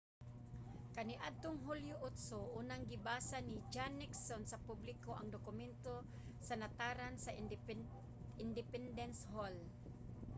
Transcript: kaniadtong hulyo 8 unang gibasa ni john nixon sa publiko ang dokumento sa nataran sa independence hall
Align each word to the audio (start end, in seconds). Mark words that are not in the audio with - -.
kaniadtong 0.95 1.57
hulyo 1.65 1.95
8 2.05 2.39
unang 2.59 2.81
gibasa 2.91 3.37
ni 3.47 3.55
john 3.73 3.93
nixon 4.01 4.41
sa 4.47 4.61
publiko 4.67 5.09
ang 5.15 5.27
dokumento 5.35 5.95
sa 6.47 6.53
nataran 6.61 7.15
sa 7.25 7.31
independence 8.43 9.21
hall 9.33 9.55